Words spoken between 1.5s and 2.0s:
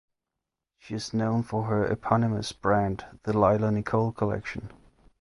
her